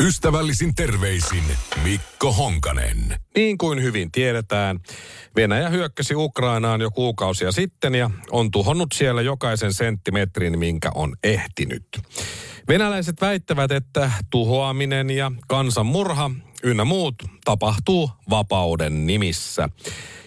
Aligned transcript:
Ystävällisin 0.00 0.74
terveisin 0.74 1.44
Mikko 1.84 2.32
Honkanen. 2.32 3.16
Niin 3.36 3.58
kuin 3.58 3.82
hyvin 3.82 4.12
tiedetään, 4.12 4.80
Venäjä 5.36 5.68
hyökkäsi 5.68 6.14
Ukrainaan 6.14 6.80
jo 6.80 6.90
kuukausia 6.90 7.52
sitten 7.52 7.94
ja 7.94 8.10
on 8.30 8.50
tuhonnut 8.50 8.88
siellä 8.94 9.22
jokaisen 9.22 9.74
senttimetrin, 9.74 10.58
minkä 10.58 10.90
on 10.94 11.16
ehtinyt. 11.22 11.86
Venäläiset 12.68 13.20
väittävät, 13.20 13.72
että 13.72 14.10
tuhoaminen 14.30 15.10
ja 15.10 15.32
kansanmurha 15.48 16.30
ynnä 16.62 16.84
muut 16.84 17.14
tapahtuu 17.44 18.10
vapauden 18.30 19.06
nimissä. 19.06 19.68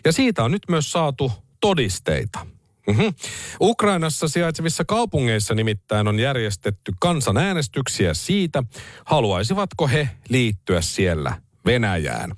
Ja 0.05 0.11
siitä 0.11 0.43
on 0.43 0.51
nyt 0.51 0.63
myös 0.69 0.91
saatu 0.91 1.31
todisteita. 1.61 2.45
Mm-hmm. 2.87 3.13
Ukrainassa 3.61 4.27
sijaitsevissa 4.27 4.85
kaupungeissa 4.85 5.55
nimittäin 5.55 6.07
on 6.07 6.19
järjestetty 6.19 6.91
kansanäänestyksiä 6.99 8.13
siitä, 8.13 8.63
haluaisivatko 9.05 9.87
he 9.87 10.09
liittyä 10.29 10.81
siellä 10.81 11.41
Venäjään. 11.65 12.31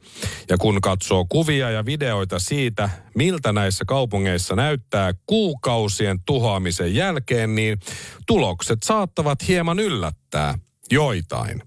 Ja 0.49 0.57
kun 0.57 0.81
katsoo 0.81 1.25
kuvia 1.29 1.71
ja 1.71 1.85
videoita 1.85 2.39
siitä, 2.39 2.89
miltä 3.15 3.51
näissä 3.53 3.85
kaupungeissa 3.85 4.55
näyttää 4.55 5.13
kuukausien 5.25 6.19
tuhoamisen 6.25 6.95
jälkeen, 6.95 7.55
niin 7.55 7.79
tulokset 8.27 8.83
saattavat 8.83 9.47
hieman 9.47 9.79
yllättää 9.79 10.57
joitain. 10.91 11.63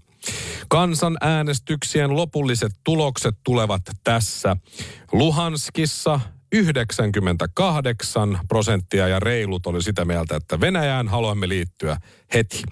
Kansanäänestyksien 0.69 2.17
lopulliset 2.17 2.73
tulokset 2.85 3.35
tulevat 3.45 3.83
tässä. 4.05 4.57
Luhanskissa 5.13 6.21
98 6.53 8.39
prosenttia 8.49 9.09
ja 9.09 9.21
reilut 9.21 9.67
oli 9.67 9.83
sitä 9.83 10.05
mieltä, 10.05 10.37
että 10.37 10.61
Venäjään 10.61 11.09
haluamme 11.09 11.49
liittyä 11.49 11.97
heti. 12.35 12.63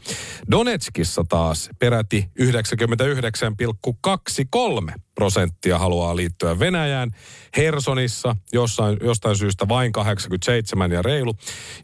Donetskissa 0.50 1.24
taas 1.28 1.70
peräti 1.78 2.28
99,23 2.40 4.92
prosenttia 5.14 5.78
haluaa 5.78 6.16
liittyä 6.16 6.58
Venäjään. 6.58 7.10
Hersonissa 7.56 8.36
jossain, 8.52 8.96
jostain 9.02 9.36
syystä 9.36 9.68
vain 9.68 9.92
87 9.92 10.92
ja 10.92 11.02
reilu. 11.02 11.34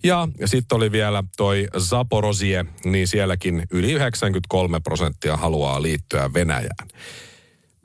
Ja, 0.03 0.29
sitten 0.45 0.77
oli 0.77 0.93
vielä 0.93 1.25
toi 1.37 1.69
Zaporozie, 1.79 2.65
niin 2.85 3.09
sielläkin 3.09 3.63
yli 3.71 3.93
93 3.93 4.81
prosenttia 4.81 5.37
haluaa 5.37 5.83
liittyä 5.83 6.31
Venäjään. 6.35 6.89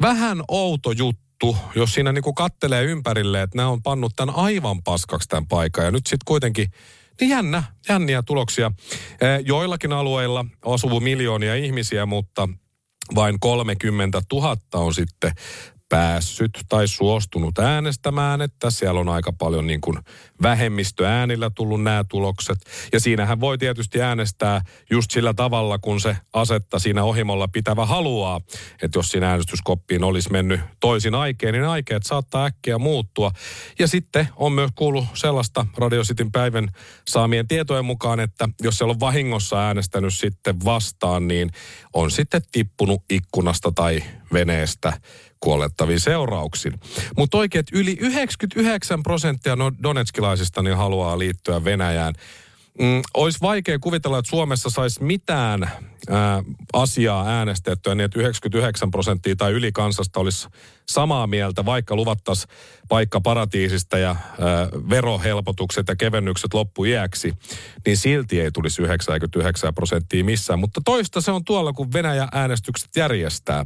Vähän 0.01 0.41
outo 0.47 0.91
juttu 0.91 1.24
juttu, 1.43 1.57
jos 1.75 1.93
siinä 1.93 2.11
niinku 2.11 2.33
kattelee 2.33 2.83
ympärille, 2.83 3.41
että 3.41 3.57
nämä 3.57 3.69
on 3.69 3.83
pannut 3.83 4.13
tämän 4.15 4.35
aivan 4.35 4.83
paskaksi 4.83 5.29
tämän 5.29 5.47
paikan. 5.47 5.85
Ja 5.85 5.91
nyt 5.91 6.05
sitten 6.05 6.25
kuitenkin 6.25 6.67
niin 7.21 7.29
jännä, 7.29 7.63
jänniä 7.89 8.23
tuloksia. 8.23 8.71
Joillakin 9.45 9.93
alueilla 9.93 10.45
asuu 10.65 10.99
miljoonia 10.99 11.55
ihmisiä, 11.55 12.05
mutta 12.05 12.49
vain 13.15 13.39
30 13.39 14.21
000 14.33 14.57
on 14.73 14.93
sitten 14.93 15.31
päässyt 15.89 16.51
tai 16.69 16.87
suostunut 16.87 17.59
äänestämään, 17.59 18.41
että 18.41 18.69
siellä 18.69 18.99
on 18.99 19.09
aika 19.09 19.33
paljon 19.33 19.67
niin 19.67 19.81
kuin 19.81 19.97
vähemmistöäänillä 20.41 21.51
tullut 21.55 21.83
nämä 21.83 22.03
tulokset. 22.09 22.57
Ja 22.93 22.99
siinähän 22.99 23.39
voi 23.39 23.57
tietysti 23.57 24.01
äänestää 24.01 24.61
just 24.91 25.11
sillä 25.11 25.33
tavalla, 25.33 25.79
kun 25.79 26.01
se 26.01 26.17
asetta 26.33 26.79
siinä 26.79 27.03
ohimolla 27.03 27.47
pitävä 27.47 27.85
haluaa. 27.85 28.41
Että 28.81 28.99
jos 28.99 29.09
siinä 29.09 29.29
äänestyskoppiin 29.29 30.03
olisi 30.03 30.31
mennyt 30.31 30.59
toisin 30.79 31.15
aikeen, 31.15 31.53
niin 31.53 31.65
aikeet 31.65 32.03
saattaa 32.03 32.45
äkkiä 32.45 32.77
muuttua. 32.77 33.31
Ja 33.79 33.87
sitten 33.87 34.27
on 34.35 34.51
myös 34.51 34.71
kuullut 34.75 35.05
sellaista 35.13 35.65
Radio 35.77 36.03
Cityn 36.03 36.31
päivän 36.31 36.69
saamien 37.07 37.47
tietojen 37.47 37.85
mukaan, 37.85 38.19
että 38.19 38.49
jos 38.61 38.77
siellä 38.77 38.91
on 38.91 38.99
vahingossa 38.99 39.67
äänestänyt 39.67 40.13
sitten 40.13 40.65
vastaan, 40.65 41.27
niin 41.27 41.51
on 41.93 42.11
sitten 42.11 42.41
tippunut 42.51 43.03
ikkunasta 43.09 43.71
tai 43.71 44.03
veneestä 44.35 44.93
kuolettavia 45.39 45.99
seurauksin. 45.99 46.73
Mutta 47.17 47.37
oikein, 47.37 47.63
yli 47.73 47.97
99 47.99 49.03
prosenttia 49.03 49.55
no 49.55 49.71
donetskilaisista 49.83 50.61
niin 50.61 50.77
haluaa 50.77 51.19
liittyä 51.19 51.63
Venäjään. 51.63 52.13
Mm, 52.79 53.01
olisi 53.13 53.39
vaikea 53.41 53.79
kuvitella, 53.79 54.19
että 54.19 54.29
Suomessa 54.29 54.69
saisi 54.69 55.03
mitään 55.03 55.71
ää, 56.09 56.43
asiaa 56.73 57.27
äänestettyä 57.27 57.95
niin, 57.95 58.05
että 58.05 58.19
99 58.19 58.91
prosenttia 58.91 59.35
tai 59.35 59.51
yli 59.51 59.71
kansasta 59.71 60.19
olisi 60.19 60.47
samaa 60.89 61.27
mieltä, 61.27 61.65
vaikka 61.65 61.95
luvattaisiin 61.95 62.49
paikka 62.89 63.21
paratiisista 63.21 63.97
ja 63.97 64.09
ää, 64.09 64.67
verohelpotukset 64.89 65.87
ja 65.87 65.95
kevennykset 65.95 66.53
loppuiäksi, 66.53 67.33
niin 67.85 67.97
silti 67.97 68.41
ei 68.41 68.51
tulisi 68.51 68.81
99 68.81 69.73
prosenttia 69.73 70.23
missään. 70.23 70.59
Mutta 70.59 70.81
toista 70.85 71.21
se 71.21 71.31
on 71.31 71.45
tuolla, 71.45 71.73
kun 71.73 71.93
Venäjä 71.93 72.27
äänestykset 72.31 72.89
järjestää. 72.95 73.65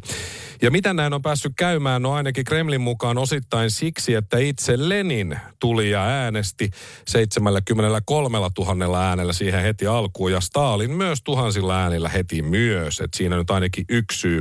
Ja 0.61 0.71
mitä 0.71 0.93
näin 0.93 1.13
on 1.13 1.21
päässyt 1.21 1.53
käymään? 1.55 2.01
No 2.01 2.13
ainakin 2.13 2.45
Kremlin 2.45 2.81
mukaan 2.81 3.17
osittain 3.17 3.71
siksi, 3.71 4.13
että 4.13 4.37
itse 4.37 4.73
Lenin 4.77 5.39
tuli 5.59 5.89
ja 5.89 6.03
äänesti 6.03 6.69
73 7.07 8.37
000 8.37 9.07
äänellä 9.07 9.33
siihen 9.33 9.61
heti 9.61 9.87
alkuun 9.87 10.31
ja 10.31 10.41
Stalin 10.41 10.91
myös 10.91 11.21
tuhansilla 11.23 11.81
äänillä 11.81 12.09
heti 12.09 12.28
myös. 12.41 12.99
että 12.99 13.17
siinä 13.17 13.37
nyt 13.37 13.51
ainakin 13.51 13.85
yksi 13.89 14.19
syy. 14.19 14.39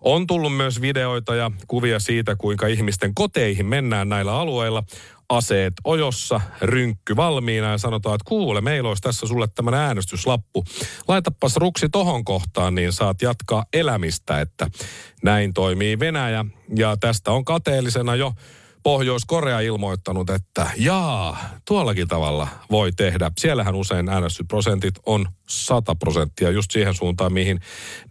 On 0.00 0.26
tullut 0.26 0.56
myös 0.56 0.80
videoita 0.80 1.34
ja 1.34 1.50
kuvia 1.66 2.00
siitä, 2.00 2.36
kuinka 2.36 2.66
ihmisten 2.66 3.14
koteihin 3.14 3.66
mennään 3.66 4.08
näillä 4.08 4.34
alueilla 4.34 4.82
aseet 5.28 5.74
ojossa, 5.84 6.40
rynkky 6.60 7.16
valmiina 7.16 7.70
ja 7.70 7.78
sanotaan, 7.78 8.14
että 8.14 8.28
kuule, 8.28 8.60
meillä 8.60 8.88
olisi 8.88 9.02
tässä 9.02 9.26
sulle 9.26 9.48
tämän 9.54 9.74
äänestyslappu. 9.74 10.64
Laitapas 11.08 11.56
ruksi 11.56 11.88
tohon 11.88 12.24
kohtaan, 12.24 12.74
niin 12.74 12.92
saat 12.92 13.22
jatkaa 13.22 13.64
elämistä, 13.72 14.40
että 14.40 14.70
näin 15.22 15.54
toimii 15.54 15.98
Venäjä. 15.98 16.44
Ja 16.76 16.96
tästä 16.96 17.32
on 17.32 17.44
kateellisena 17.44 18.14
jo 18.14 18.32
Pohjois-Korea 18.86 19.60
ilmoittanut, 19.60 20.30
että 20.30 20.70
jaa, 20.76 21.38
tuollakin 21.68 22.08
tavalla 22.08 22.48
voi 22.70 22.92
tehdä. 22.92 23.30
Siellähän 23.38 23.74
usein 23.74 24.08
äänestysprosentit 24.08 24.94
on 25.06 25.26
100 25.48 25.94
prosenttia 25.94 26.50
just 26.50 26.70
siihen 26.70 26.94
suuntaan, 26.94 27.32
mihin 27.32 27.60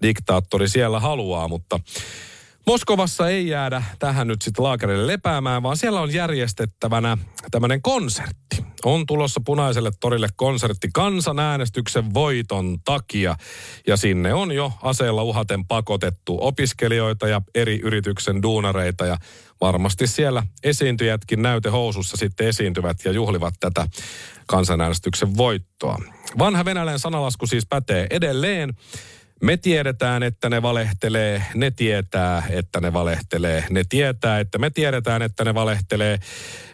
diktaattori 0.01 0.69
siellä 0.69 0.99
haluaa, 0.99 1.47
mutta 1.47 1.79
Moskovassa 2.67 3.29
ei 3.29 3.47
jäädä 3.47 3.83
tähän 3.99 4.27
nyt 4.27 4.41
sitten 4.41 4.63
laakerille 4.63 5.07
lepäämään, 5.07 5.63
vaan 5.63 5.77
siellä 5.77 6.01
on 6.01 6.13
järjestettävänä 6.13 7.17
tämmöinen 7.51 7.81
konsertti. 7.81 8.65
On 8.85 9.05
tulossa 9.05 9.41
punaiselle 9.45 9.91
torille 9.99 10.27
konsertti 10.35 10.89
kansanäänestyksen 10.93 12.13
voiton 12.13 12.77
takia. 12.85 13.35
Ja 13.87 13.97
sinne 13.97 14.33
on 14.33 14.51
jo 14.51 14.71
aseella 14.81 15.23
uhaten 15.23 15.65
pakotettu 15.65 16.37
opiskelijoita 16.41 17.27
ja 17.27 17.41
eri 17.55 17.79
yrityksen 17.83 18.41
duunareita. 18.41 19.05
Ja 19.05 19.17
varmasti 19.61 20.07
siellä 20.07 20.43
esiintyjätkin 20.63 21.41
näytehousussa 21.41 22.17
sitten 22.17 22.47
esiintyvät 22.47 22.97
ja 23.05 23.11
juhlivat 23.11 23.53
tätä 23.59 23.87
kansanäänestyksen 24.47 25.37
voittoa. 25.37 26.01
Vanha 26.39 26.65
venäläinen 26.65 26.99
sanalasku 26.99 27.47
siis 27.47 27.65
pätee 27.65 28.07
edelleen. 28.09 28.73
Me 29.41 29.57
tiedetään, 29.57 30.23
että 30.23 30.49
ne 30.49 30.61
valehtelee, 30.61 31.45
ne 31.53 31.71
tietää, 31.71 32.43
että 32.49 32.81
ne 32.81 32.93
valehtelee, 32.93 33.63
ne 33.69 33.83
tietää, 33.89 34.39
että 34.39 34.57
me 34.57 34.69
tiedetään, 34.69 35.21
että 35.21 35.43
ne 35.43 35.53
valehtelee, 35.53 36.19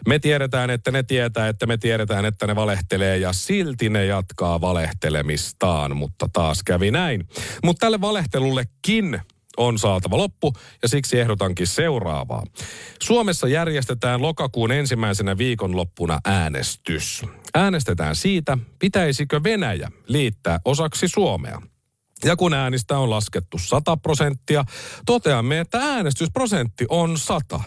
me 0.08 0.18
tiedetään, 0.18 0.70
että 0.70 0.90
ne 0.90 1.02
tietää, 1.02 1.48
että 1.48 1.66
me 1.66 1.76
tiedetään, 1.76 2.24
että 2.24 2.46
ne 2.46 2.56
valehtelee 2.56 3.18
ja 3.18 3.32
silti 3.32 3.88
ne 3.88 4.06
jatkaa 4.06 4.60
valehtelemistaan, 4.60 5.96
mutta 5.96 6.28
taas 6.32 6.62
kävi 6.62 6.90
näin. 6.90 7.28
Mutta 7.64 7.80
tälle 7.80 8.00
valehtelullekin 8.00 9.20
on 9.56 9.78
saatava 9.78 10.16
loppu 10.16 10.52
ja 10.82 10.88
siksi 10.88 11.20
ehdotankin 11.20 11.66
seuraavaa. 11.66 12.44
Suomessa 13.02 13.48
järjestetään 13.48 14.22
lokakuun 14.22 14.72
ensimmäisenä 14.72 15.38
viikonloppuna 15.38 16.18
äänestys. 16.24 17.22
Äänestetään 17.54 18.16
siitä, 18.16 18.58
pitäisikö 18.78 19.40
Venäjä 19.44 19.90
liittää 20.06 20.60
osaksi 20.64 21.08
Suomea. 21.08 21.62
Ja 22.24 22.36
kun 22.36 22.54
äänistä 22.54 22.98
on 22.98 23.10
laskettu 23.10 23.58
100 23.58 23.96
prosenttia, 23.96 24.64
toteamme, 25.06 25.60
että 25.60 25.78
äänestysprosentti 25.78 26.86
on 26.88 27.18
100. 27.18 27.60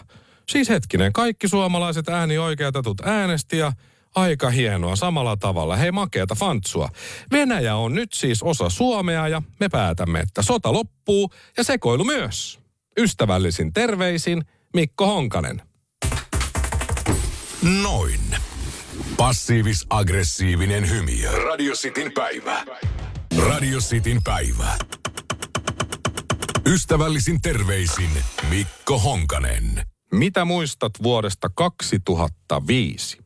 Siis 0.48 0.68
hetkinen, 0.68 1.12
kaikki 1.12 1.48
suomalaiset 1.48 2.08
äänioikeutetut 2.08 3.00
äänesti 3.00 3.58
ja 3.58 3.72
aika 4.14 4.50
hienoa 4.50 4.96
samalla 4.96 5.36
tavalla. 5.36 5.76
Hei 5.76 5.92
makeata 5.92 6.34
fantsua. 6.34 6.88
Venäjä 7.32 7.76
on 7.76 7.94
nyt 7.94 8.12
siis 8.12 8.42
osa 8.42 8.70
Suomea 8.70 9.28
ja 9.28 9.42
me 9.60 9.68
päätämme, 9.68 10.20
että 10.20 10.42
sota 10.42 10.72
loppuu 10.72 11.30
ja 11.56 11.64
sekoilu 11.64 12.04
myös. 12.04 12.60
Ystävällisin 12.98 13.72
terveisin 13.72 14.44
Mikko 14.74 15.06
Honkanen. 15.06 15.62
Noin. 17.82 18.20
Passiivis-aggressiivinen 19.16 20.90
hymy. 20.90 21.44
Radio 21.44 21.74
Cityn 21.74 22.12
päivä. 22.12 22.64
Radio 23.38 23.78
Cityn 23.78 24.22
päivä. 24.24 24.78
Ystävällisin 26.66 27.40
terveisin 27.40 28.10
Mikko 28.50 28.98
Honkanen. 28.98 29.82
Mitä 30.12 30.44
muistat 30.44 30.92
vuodesta 31.02 31.50
2005? 31.54 33.18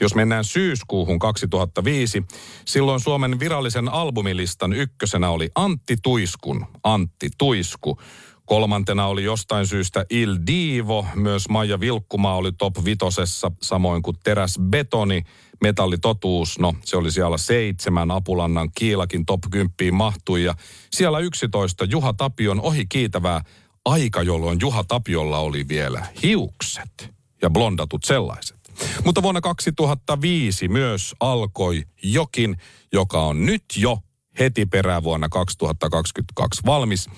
Jos 0.00 0.14
mennään 0.14 0.44
syyskuuhun 0.44 1.18
2005, 1.18 2.22
silloin 2.64 3.00
Suomen 3.00 3.40
virallisen 3.40 3.88
albumilistan 3.88 4.72
ykkösenä 4.72 5.30
oli 5.30 5.50
Antti 5.54 5.96
Tuiskun 6.02 6.66
Antti 6.82 7.28
Tuisku. 7.38 7.98
Kolmantena 8.46 9.06
oli 9.06 9.24
jostain 9.24 9.66
syystä 9.66 10.06
Il 10.10 10.36
Divo, 10.46 11.06
myös 11.14 11.48
Maija 11.48 11.80
Vilkkumaa 11.80 12.36
oli 12.36 12.52
top 12.52 12.84
vitosessa, 12.84 13.50
samoin 13.62 14.02
kuin 14.02 14.16
Teräs 14.24 14.58
Betoni, 14.62 15.22
Metallitotuus, 15.62 16.58
no 16.58 16.74
se 16.84 16.96
oli 16.96 17.10
siellä 17.10 17.38
seitsemän, 17.38 18.10
Apulannan 18.10 18.70
Kiilakin 18.74 19.26
top 19.26 19.40
10 19.50 19.94
mahtui. 19.94 20.44
Ja 20.44 20.54
siellä 20.92 21.18
11 21.18 21.84
Juha 21.84 22.12
Tapion 22.12 22.60
ohi 22.60 22.86
kiitävää 22.86 23.44
aika, 23.84 24.22
jolloin 24.22 24.58
Juha 24.60 24.84
Tapiolla 24.84 25.38
oli 25.38 25.68
vielä 25.68 26.06
hiukset 26.22 27.14
ja 27.42 27.50
blondatut 27.50 28.04
sellaiset. 28.04 28.56
Mutta 29.04 29.22
vuonna 29.22 29.40
2005 29.40 30.68
myös 30.68 31.14
alkoi 31.20 31.82
jokin, 32.02 32.56
joka 32.92 33.22
on 33.22 33.46
nyt 33.46 33.64
jo 33.76 33.98
heti 34.38 34.66
perään 34.66 35.02
vuonna 35.02 35.28
2022 35.28 36.62
valmis. 36.66 37.10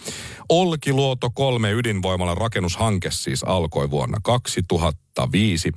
Olkiluoto 0.48 1.30
3 1.34 1.72
ydinvoimalan 1.72 2.36
rakennushanke 2.36 3.10
siis 3.10 3.44
alkoi 3.44 3.90
vuonna 3.90 4.18
2005, 4.22 5.72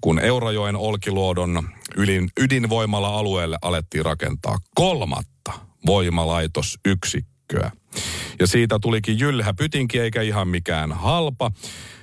kun 0.00 0.18
Eurajoen 0.18 0.76
Olkiluodon 0.76 1.68
ydin, 1.96 2.30
ydinvoimala-alueelle 2.40 3.58
alettiin 3.62 4.04
rakentaa 4.04 4.58
kolmatta 4.74 5.52
voimalaitosyksikköä. 5.86 7.70
Ja 8.40 8.46
siitä 8.46 8.78
tulikin 8.82 9.18
jylhä 9.18 9.54
pytinki 9.54 9.98
eikä 9.98 10.22
ihan 10.22 10.48
mikään 10.48 10.92
halpa. 10.92 11.50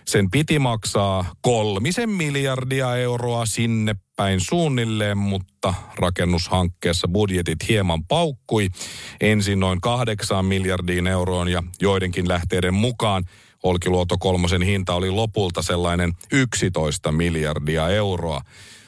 Sen 0.06 0.32
piti 0.32 0.60
maksaa 0.60 1.36
kolmisen 1.42 2.10
miljardia 2.10 2.96
euroa 2.96 3.46
sinne 3.46 3.96
päin 4.16 4.40
suunnilleen, 4.40 5.18
mutta 5.18 5.74
rakennushankkeessa 5.96 7.08
budjetit 7.08 7.68
hieman 7.68 8.06
paukkui. 8.06 8.70
Ensin 9.22 9.60
noin 9.60 9.82
kahdeksaan 9.82 10.46
miljardiin 10.46 11.08
euroon 11.08 11.48
ja 11.48 11.64
joidenkin 11.82 12.28
lähteiden 12.28 12.74
mukaan 12.74 13.24
Olkiluoto 13.64 14.18
kolmosen 14.18 14.62
hinta 14.62 14.94
oli 14.94 15.12
lopulta 15.12 15.62
sellainen 15.62 16.14
11 16.32 17.12
miljardia 17.12 17.90
euroa. 17.90 18.42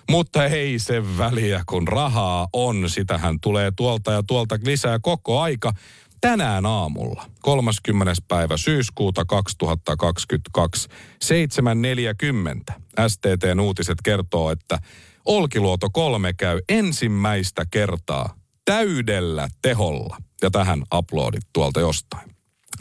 Mutta 0.09 0.45
ei 0.45 0.79
se 0.79 1.17
väliä, 1.17 1.63
kun 1.65 1.87
rahaa 1.87 2.47
on. 2.53 2.89
Sitähän 2.89 3.39
tulee 3.39 3.71
tuolta 3.77 4.11
ja 4.11 4.23
tuolta 4.23 4.59
lisää 4.63 4.99
koko 5.01 5.39
aika 5.39 5.73
tänään 6.21 6.65
aamulla, 6.65 7.25
30. 7.41 8.13
päivä 8.27 8.57
syyskuuta 8.57 9.25
2022, 9.25 10.87
7.40. 11.25 12.73
STTn 13.07 13.59
uutiset 13.59 13.97
kertoo, 14.03 14.51
että 14.51 14.79
Olkiluoto 15.25 15.89
3 15.89 16.33
käy 16.33 16.59
ensimmäistä 16.69 17.65
kertaa 17.71 18.35
täydellä 18.65 19.47
teholla. 19.61 20.17
Ja 20.41 20.51
tähän 20.51 20.83
uploadit 20.95 21.43
tuolta 21.53 21.79
jostain. 21.79 22.31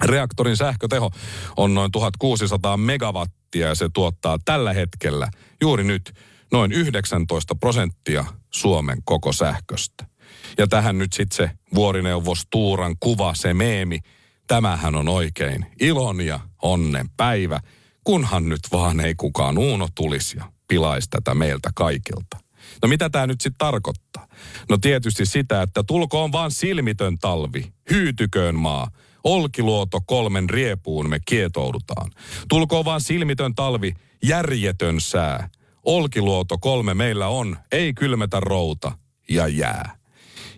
Reaktorin 0.04 0.56
sähköteho 0.56 1.10
on 1.56 1.74
noin 1.74 1.92
1600 1.92 2.76
megawattia 2.76 3.68
ja 3.68 3.74
se 3.74 3.88
tuottaa 3.94 4.38
tällä 4.44 4.72
hetkellä 4.72 5.28
juuri 5.60 5.84
nyt 5.84 6.12
noin 6.52 6.72
19 6.72 7.54
prosenttia 7.54 8.24
Suomen 8.50 8.98
koko 9.04 9.32
sähköstä. 9.32 10.09
Ja 10.58 10.66
tähän 10.66 10.98
nyt 10.98 11.12
sitten 11.12 11.36
se 11.36 11.50
vuorineuvos 11.74 12.46
Tuuran 12.50 12.96
kuva, 13.00 13.34
se 13.34 13.54
meemi. 13.54 13.98
Tämähän 14.46 14.94
on 14.94 15.08
oikein 15.08 15.66
ilon 15.80 16.20
ja 16.20 16.40
onnen 16.62 17.08
päivä, 17.16 17.60
kunhan 18.04 18.48
nyt 18.48 18.60
vaan 18.72 19.00
ei 19.00 19.14
kukaan 19.14 19.58
uuno 19.58 19.88
tulisi 19.94 20.36
ja 20.36 20.52
pilaisi 20.68 21.10
tätä 21.10 21.34
meiltä 21.34 21.70
kaikilta. 21.74 22.38
No 22.82 22.88
mitä 22.88 23.10
tämä 23.10 23.26
nyt 23.26 23.40
sitten 23.40 23.58
tarkoittaa? 23.58 24.26
No 24.68 24.78
tietysti 24.78 25.26
sitä, 25.26 25.62
että 25.62 25.82
tulkoon 25.82 26.32
vaan 26.32 26.50
silmitön 26.50 27.18
talvi, 27.18 27.72
hyytyköön 27.90 28.54
maa, 28.54 28.90
Olkiluoto 29.24 30.00
kolmen 30.06 30.50
riepuun 30.50 31.10
me 31.10 31.20
kietoudutaan. 31.24 32.10
Tulkoon 32.48 32.84
vaan 32.84 33.00
silmitön 33.00 33.54
talvi, 33.54 33.94
järjetön 34.22 35.00
sää. 35.00 35.48
Olkiluoto 35.82 36.58
kolme 36.58 36.94
meillä 36.94 37.28
on, 37.28 37.56
ei 37.72 37.94
kylmetä 37.94 38.40
routa 38.40 38.92
ja 39.28 39.48
jää. 39.48 39.99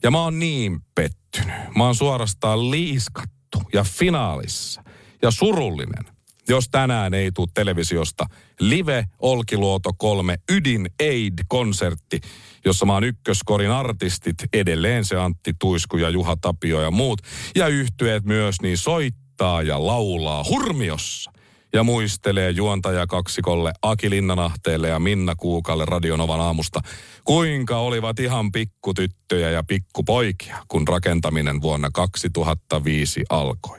Ja 0.02 0.10
mä 0.10 0.22
oon 0.22 0.38
niin 0.38 0.80
pettynyt. 0.94 1.54
Mä 1.76 1.84
oon 1.84 1.94
suorastaan 1.94 2.70
liiskattu 2.70 3.62
ja 3.72 3.84
finaalissa 3.84 4.82
ja 5.22 5.30
surullinen, 5.30 6.04
jos 6.48 6.68
tänään 6.68 7.14
ei 7.14 7.32
tule 7.32 7.48
televisiosta 7.54 8.26
Live 8.60 9.04
Olkiluoto 9.18 9.90
3 9.98 10.36
Ydin 10.50 10.90
Aid-konsertti, 11.02 12.20
jossa 12.64 12.86
mä 12.86 12.92
oon 12.92 13.04
ykköskorin 13.04 13.70
artistit, 13.70 14.34
edelleen 14.52 15.04
se 15.04 15.16
Antti 15.16 15.52
Tuisku 15.58 15.96
ja 15.96 16.10
Juha 16.10 16.36
Tapio 16.40 16.80
ja 16.80 16.90
muut, 16.90 17.22
ja 17.56 17.68
yhtyeet 17.68 18.24
myös, 18.24 18.56
niin 18.62 18.78
soittaa 18.78 19.62
ja 19.62 19.86
laulaa 19.86 20.44
hurmiossa 20.44 21.31
ja 21.72 21.82
muistelee 21.82 22.50
juontajakaksikolle 22.50 23.72
Aki 23.82 24.10
Linnanahteelle 24.10 24.88
ja 24.88 24.98
Minna 24.98 25.34
Kuukalle 25.34 25.84
Radionovan 25.84 26.40
aamusta, 26.40 26.80
kuinka 27.24 27.78
olivat 27.78 28.20
ihan 28.20 28.52
pikkutyttöjä 28.52 29.50
ja 29.50 29.62
pikkupoikia, 29.62 30.56
kun 30.68 30.88
rakentaminen 30.88 31.62
vuonna 31.62 31.90
2005 31.94 33.24
alkoi. 33.30 33.78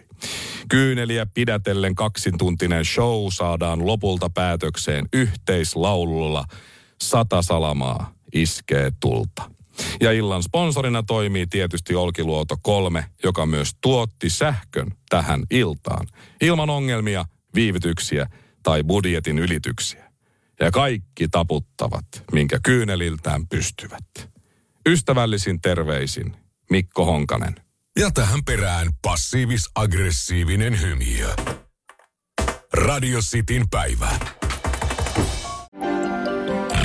Kyyneliä 0.70 1.26
pidätellen 1.34 1.96
kaksituntinen 1.96 2.86
show 2.86 3.28
saadaan 3.34 3.88
lopulta 3.88 4.30
päätökseen 4.30 5.06
yhteislaululla 5.14 6.46
Sata 7.02 7.42
salamaa 7.42 8.14
iskee 8.34 8.92
tulta. 9.00 9.52
Ja 10.02 10.12
illan 10.12 10.44
sponsorina 10.44 11.04
toimii 11.04 11.48
tietysti 11.48 11.96
Olkiluoto 11.96 12.56
3, 12.62 13.06
joka 13.24 13.46
myös 13.46 13.72
tuotti 13.82 14.30
sähkön 14.30 14.88
tähän 15.10 15.44
iltaan. 15.52 16.08
Ilman 16.42 16.70
ongelmia 16.70 17.26
viivytyksiä 17.56 18.28
tai 18.64 18.84
budjetin 18.84 19.40
ylityksiä. 19.40 20.12
Ja 20.60 20.72
kaikki 20.72 21.28
taputtavat, 21.28 22.06
minkä 22.32 22.60
kyyneliltään 22.64 23.48
pystyvät. 23.48 24.30
Ystävällisin 24.90 25.62
terveisin 25.62 26.36
Mikko 26.70 27.06
Honkanen. 27.06 27.56
Ja 28.00 28.12
tähän 28.12 28.44
perään 28.46 28.88
passiivis-aggressiivinen 29.02 30.82
hymy. 30.82 31.28
Radio 32.74 33.20
Cityn 33.20 33.70
päivä. 33.70 34.10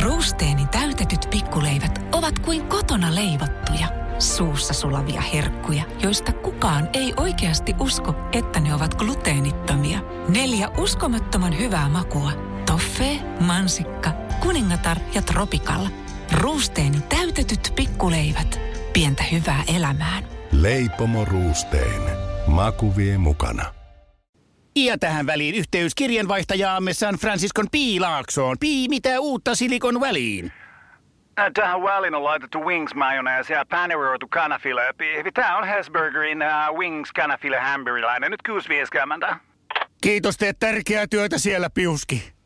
Ruusteeni 0.03 0.67
täytetyt 0.67 1.27
pikkuleivät 1.31 1.99
ovat 2.13 2.39
kuin 2.39 2.67
kotona 2.67 3.15
leivottuja, 3.15 3.89
suussa 4.19 4.75
sulavia 4.75 5.21
herkkuja, 5.21 5.83
joista 6.03 6.33
kukaan 6.33 6.89
ei 6.93 7.15
oikeasti 7.17 7.75
usko, 7.81 8.15
että 8.33 8.61
ne 8.61 8.75
ovat 8.75 8.95
gluteenittomia. 8.95 10.01
Neljä 10.29 10.69
uskomattoman 10.69 11.59
hyvää 11.59 11.89
makua. 11.89 12.33
Toffee, 12.67 13.19
mansikka, 13.41 14.11
kuningatar 14.41 14.99
ja 15.15 15.23
tropikalla. 15.23 15.89
Ruusteeni 16.33 17.01
täytetyt 17.01 17.73
pikkuleivät. 17.77 18.61
Pientä 18.93 19.23
hyvää 19.23 19.65
elämään. 19.77 20.25
Leipomo 20.53 21.25
Ruusteen. 21.25 22.03
Maku 22.47 22.97
vie 22.97 23.19
mukana. 23.19 23.75
Ja 24.77 24.99
tähän 24.99 25.27
väliin 25.27 25.55
yhteys 25.55 25.95
kirjanvaihtajaamme 25.95 26.93
San 26.93 27.15
Franciscon 27.15 27.67
Piilaaksoon. 27.73 28.57
Pii, 28.61 28.89
mitä 28.89 29.21
uutta 29.21 29.55
Silikon 29.55 30.01
väliin? 30.01 30.53
Äh, 31.39 31.51
Tähän 31.55 31.83
väliin 31.83 32.15
on 32.15 32.25
laitettu 32.25 32.65
wings 32.65 32.95
mayonnaise 32.95 33.55
ja 33.55 33.65
paneroitu 33.71 34.27
kanafila. 34.29 34.81
Tämä 35.35 35.59
on 35.59 35.67
Hesburgerin 35.67 36.39
uh, 36.43 36.79
wings 36.79 37.13
kanafila 37.13 37.61
hamburilainen. 37.61 38.31
Nyt 38.31 38.41
6.50. 39.29 39.37
Kiitos, 40.01 40.37
teet 40.37 40.57
tärkeää 40.61 41.07
työtä 41.07 41.39
siellä, 41.39 41.71
Piuski. 41.71 42.38